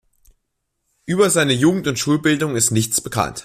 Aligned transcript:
Über 1.05 1.29
seine 1.29 1.53
Jugend 1.53 1.85
und 1.85 1.99
Schulbildung 1.99 2.55
ist 2.55 2.71
nichts 2.71 3.01
bekannt. 3.01 3.39